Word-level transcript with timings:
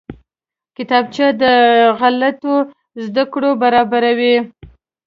کتابچه 0.77 1.25
له 1.41 1.53
غلطیو 1.99 2.57
زده 3.05 3.23
کړه 3.31 3.49
برابروي 3.61 4.35